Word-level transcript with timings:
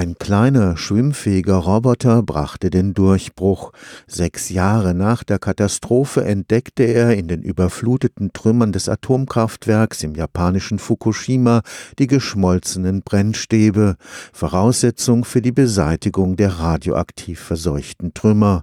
Ein 0.00 0.16
kleiner, 0.16 0.78
schwimmfähiger 0.78 1.56
Roboter 1.56 2.22
brachte 2.22 2.70
den 2.70 2.94
Durchbruch. 2.94 3.72
Sechs 4.06 4.48
Jahre 4.48 4.94
nach 4.94 5.24
der 5.24 5.38
Katastrophe 5.38 6.24
entdeckte 6.24 6.84
er 6.84 7.14
in 7.18 7.28
den 7.28 7.42
überfluteten 7.42 8.32
Trümmern 8.32 8.72
des 8.72 8.88
Atomkraftwerks 8.88 10.02
im 10.02 10.14
japanischen 10.14 10.78
Fukushima 10.78 11.60
die 11.98 12.06
geschmolzenen 12.06 13.02
Brennstäbe, 13.02 13.96
Voraussetzung 14.32 15.26
für 15.26 15.42
die 15.42 15.52
Beseitigung 15.52 16.36
der 16.36 16.58
radioaktiv 16.60 17.38
verseuchten 17.38 18.14
Trümmer. 18.14 18.62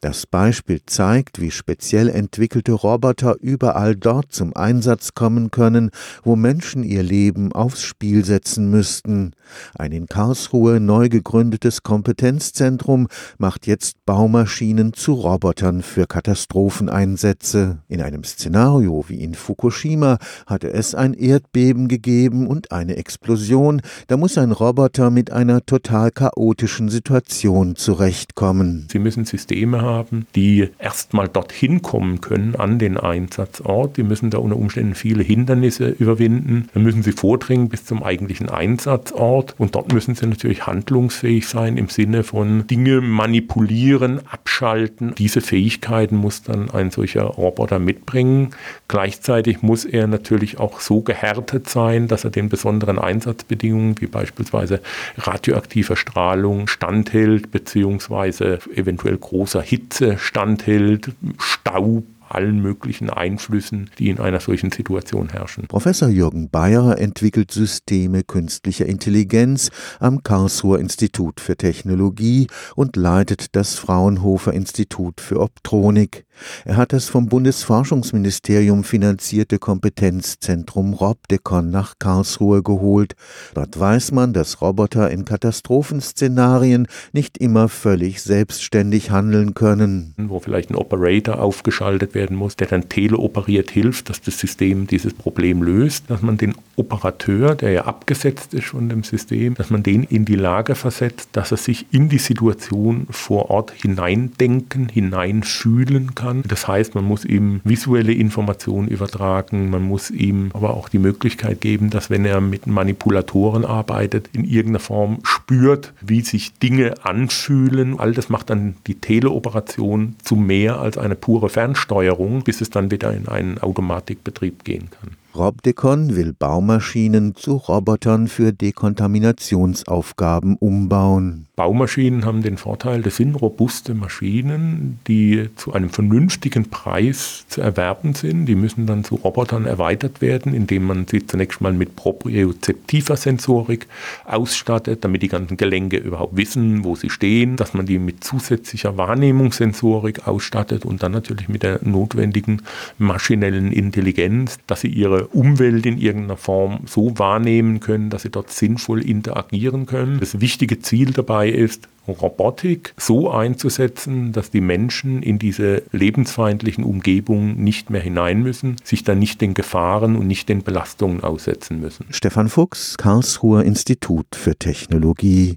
Das 0.00 0.26
Beispiel 0.26 0.80
zeigt, 0.84 1.40
wie 1.40 1.52
speziell 1.52 2.08
entwickelte 2.08 2.72
Roboter 2.72 3.36
überall 3.40 3.94
dort 3.94 4.32
zum 4.32 4.56
Einsatz 4.56 5.14
kommen 5.14 5.52
können, 5.52 5.92
wo 6.24 6.34
Menschen 6.34 6.82
ihr 6.82 7.04
Leben 7.04 7.52
aufs 7.52 7.82
Spiel 7.82 8.24
setzen 8.24 8.68
müssten. 8.68 9.30
Ein 9.76 9.92
in 9.92 10.06
Karlsruhe 10.06 10.71
Karlsruhe 10.72 10.80
neu 10.80 11.08
gegründetes 11.08 11.82
Kompetenzzentrum 11.82 13.08
macht 13.38 13.66
jetzt 13.66 13.96
Baumaschinen 14.06 14.92
zu 14.92 15.14
Robotern 15.14 15.82
für 15.82 16.06
Katastropheneinsätze. 16.06 17.78
In 17.88 18.00
einem 18.00 18.24
Szenario 18.24 19.04
wie 19.08 19.22
in 19.22 19.34
Fukushima 19.34 20.18
hatte 20.46 20.72
es 20.72 20.94
ein 20.94 21.14
Erdbeben 21.14 21.88
gegeben 21.88 22.46
und 22.46 22.72
eine 22.72 22.96
Explosion, 22.96 23.82
da 24.06 24.16
muss 24.16 24.38
ein 24.38 24.52
Roboter 24.52 25.10
mit 25.10 25.30
einer 25.30 25.64
total 25.66 26.10
chaotischen 26.10 26.88
Situation 26.88 27.76
zurechtkommen. 27.76 28.86
Sie 28.90 28.98
müssen 28.98 29.24
Systeme 29.24 29.82
haben, 29.82 30.26
die 30.34 30.68
erstmal 30.78 31.28
dorthin 31.28 31.82
kommen 31.82 32.20
können 32.20 32.56
an 32.56 32.78
den 32.78 32.96
Einsatzort. 32.96 33.96
Die 33.96 34.02
müssen 34.02 34.30
da 34.30 34.38
unter 34.38 34.56
Umständen 34.56 34.94
viele 34.94 35.22
Hindernisse 35.22 35.88
überwinden. 35.88 36.68
Dann 36.72 36.82
müssen 36.82 37.02
sie 37.02 37.12
vordringen 37.12 37.68
bis 37.68 37.84
zum 37.84 38.02
eigentlichen 38.02 38.48
Einsatzort 38.48 39.54
und 39.58 39.74
dort 39.74 39.92
müssen 39.92 40.14
sie 40.14 40.26
natürlich 40.26 40.61
handlungsfähig 40.66 41.46
sein 41.46 41.76
im 41.76 41.88
Sinne 41.88 42.24
von 42.24 42.66
Dinge 42.66 43.00
manipulieren, 43.00 44.20
abschalten. 44.28 45.14
Diese 45.16 45.40
Fähigkeiten 45.40 46.16
muss 46.16 46.42
dann 46.42 46.70
ein 46.70 46.90
solcher 46.90 47.24
Roboter 47.24 47.78
mitbringen. 47.78 48.50
Gleichzeitig 48.88 49.62
muss 49.62 49.84
er 49.84 50.06
natürlich 50.06 50.58
auch 50.58 50.80
so 50.80 51.00
gehärtet 51.00 51.68
sein, 51.68 52.08
dass 52.08 52.24
er 52.24 52.30
den 52.30 52.48
besonderen 52.48 52.98
Einsatzbedingungen 52.98 54.00
wie 54.00 54.06
beispielsweise 54.06 54.80
radioaktiver 55.16 55.96
Strahlung 55.96 56.66
standhält, 56.66 57.50
beziehungsweise 57.50 58.58
eventuell 58.74 59.16
großer 59.16 59.62
Hitze 59.62 60.18
standhält, 60.18 61.10
Staub 61.38 62.04
allen 62.34 62.60
möglichen 62.60 63.10
Einflüssen, 63.10 63.90
die 63.98 64.08
in 64.08 64.18
einer 64.18 64.40
solchen 64.40 64.70
Situation 64.70 65.30
herrschen. 65.30 65.66
Professor 65.68 66.08
Jürgen 66.08 66.50
Bayer 66.50 66.98
entwickelt 66.98 67.50
Systeme 67.50 68.22
künstlicher 68.22 68.86
Intelligenz 68.86 69.70
am 70.00 70.22
Karlsruher 70.22 70.78
Institut 70.78 71.40
für 71.40 71.56
Technologie 71.56 72.46
und 72.74 72.96
leitet 72.96 73.54
das 73.56 73.74
Fraunhofer 73.74 74.52
Institut 74.52 75.20
für 75.20 75.40
Optronik. 75.40 76.24
Er 76.64 76.76
hat 76.76 76.92
das 76.92 77.08
vom 77.08 77.26
Bundesforschungsministerium 77.26 78.84
finanzierte 78.84 79.58
Kompetenzzentrum 79.58 80.94
Robdecon 80.94 81.70
nach 81.70 81.94
Karlsruhe 81.98 82.62
geholt. 82.62 83.14
Dort 83.54 83.78
weiß 83.78 84.12
man, 84.12 84.32
dass 84.32 84.60
Roboter 84.60 85.10
in 85.10 85.24
Katastrophenszenarien 85.24 86.88
nicht 87.12 87.38
immer 87.38 87.68
völlig 87.68 88.22
selbstständig 88.22 89.10
handeln 89.10 89.54
können. 89.54 90.14
Wo 90.16 90.40
vielleicht 90.40 90.70
ein 90.70 90.76
Operator 90.76 91.40
aufgeschaltet 91.40 92.14
werden 92.14 92.36
muss, 92.36 92.56
der 92.56 92.68
dann 92.68 92.88
teleoperiert 92.88 93.70
hilft, 93.70 94.08
dass 94.08 94.20
das 94.20 94.38
System 94.38 94.86
dieses 94.86 95.14
Problem 95.14 95.62
löst, 95.62 96.04
dass 96.08 96.22
man 96.22 96.36
den 96.38 96.54
Operateur, 96.76 97.54
der 97.54 97.70
ja 97.70 97.84
abgesetzt 97.84 98.54
ist 98.54 98.68
von 98.68 98.88
dem 98.88 99.02
System, 99.02 99.54
dass 99.54 99.70
man 99.70 99.82
den 99.82 100.04
in 100.04 100.24
die 100.24 100.36
Lage 100.36 100.74
versetzt, 100.74 101.30
dass 101.32 101.50
er 101.50 101.58
sich 101.58 101.86
in 101.92 102.08
die 102.08 102.18
Situation 102.18 103.06
vor 103.10 103.50
Ort 103.50 103.72
hineindenken, 103.72 104.88
hineinfühlen 104.88 106.14
kann 106.14 106.31
kann. 106.32 106.42
Das 106.48 106.68
heißt, 106.68 106.94
man 106.94 107.04
muss 107.04 107.24
ihm 107.24 107.60
visuelle 107.64 108.12
Informationen 108.12 108.88
übertragen, 108.88 109.70
man 109.70 109.82
muss 109.82 110.10
ihm 110.10 110.50
aber 110.54 110.74
auch 110.74 110.88
die 110.88 110.98
Möglichkeit 110.98 111.60
geben, 111.60 111.90
dass 111.90 112.10
wenn 112.10 112.24
er 112.24 112.40
mit 112.40 112.66
Manipulatoren 112.66 113.64
arbeitet, 113.64 114.30
in 114.32 114.44
irgendeiner 114.44 114.80
Form 114.80 115.18
spürt, 115.24 115.92
wie 116.00 116.22
sich 116.22 116.54
Dinge 116.54 116.94
anfühlen. 117.04 117.98
All 117.98 118.12
das 118.12 118.28
macht 118.28 118.50
dann 118.50 118.74
die 118.86 118.94
Teleoperation 118.94 120.16
zu 120.22 120.36
mehr 120.36 120.78
als 120.80 120.98
eine 120.98 121.14
pure 121.14 121.48
Fernsteuerung, 121.48 122.42
bis 122.42 122.60
es 122.60 122.70
dann 122.70 122.90
wieder 122.90 123.12
in 123.12 123.28
einen 123.28 123.58
Automatikbetrieb 123.58 124.64
gehen 124.64 124.88
kann. 124.90 125.16
Robdecon 125.34 126.14
will 126.14 126.34
Baumaschinen 126.38 127.34
zu 127.34 127.56
Robotern 127.56 128.28
für 128.28 128.52
Dekontaminationsaufgaben 128.52 130.56
umbauen. 130.56 131.46
Baumaschinen 131.56 132.26
haben 132.26 132.42
den 132.42 132.58
Vorteil, 132.58 133.00
das 133.02 133.16
sind 133.16 133.34
robuste 133.36 133.94
Maschinen, 133.94 134.98
die 135.06 135.48
zu 135.56 135.72
einem 135.72 135.88
vernünftigen 135.90 136.68
Preis 136.68 137.46
zu 137.48 137.62
erwerben 137.62 138.14
sind. 138.14 138.46
Die 138.46 138.54
müssen 138.54 138.86
dann 138.86 139.04
zu 139.04 139.14
Robotern 139.14 139.64
erweitert 139.64 140.20
werden, 140.20 140.52
indem 140.54 140.84
man 140.84 141.06
sie 141.06 141.26
zunächst 141.26 141.62
mal 141.62 141.72
mit 141.72 141.96
propriozeptiver 141.96 143.16
Sensorik 143.16 143.86
ausstattet, 144.24 145.04
damit 145.04 145.22
die 145.22 145.28
ganzen 145.28 145.56
Gelenke 145.56 145.96
überhaupt 145.96 146.36
wissen, 146.36 146.84
wo 146.84 146.94
sie 146.94 147.08
stehen, 147.10 147.56
dass 147.56 147.74
man 147.74 147.86
die 147.86 147.98
mit 147.98 148.22
zusätzlicher 148.24 148.98
Wahrnehmungssensorik 148.98 150.26
ausstattet 150.26 150.84
und 150.84 151.02
dann 151.02 151.12
natürlich 151.12 151.48
mit 151.48 151.62
der 151.62 151.80
notwendigen 151.82 152.62
maschinellen 152.98 153.72
Intelligenz, 153.72 154.58
dass 154.66 154.82
sie 154.82 154.88
ihre 154.88 155.21
Umwelt 155.28 155.86
in 155.86 155.98
irgendeiner 155.98 156.36
Form 156.36 156.80
so 156.86 157.18
wahrnehmen 157.18 157.80
können, 157.80 158.10
dass 158.10 158.22
sie 158.22 158.30
dort 158.30 158.50
sinnvoll 158.50 159.02
interagieren 159.02 159.86
können. 159.86 160.20
Das 160.20 160.40
wichtige 160.40 160.80
Ziel 160.80 161.12
dabei 161.12 161.48
ist, 161.48 161.88
Robotik 162.08 162.94
so 162.96 163.30
einzusetzen, 163.30 164.32
dass 164.32 164.50
die 164.50 164.60
Menschen 164.60 165.22
in 165.22 165.38
diese 165.38 165.82
lebensfeindlichen 165.92 166.84
Umgebungen 166.84 167.62
nicht 167.62 167.90
mehr 167.90 168.00
hinein 168.00 168.42
müssen, 168.42 168.76
sich 168.82 169.04
dann 169.04 169.18
nicht 169.18 169.40
den 169.40 169.54
Gefahren 169.54 170.16
und 170.16 170.26
nicht 170.26 170.48
den 170.48 170.62
Belastungen 170.62 171.22
aussetzen 171.22 171.80
müssen. 171.80 172.06
Stefan 172.10 172.48
Fuchs, 172.48 172.96
Karlsruher 172.96 173.62
Institut 173.62 174.26
für 174.32 174.56
Technologie 174.56 175.50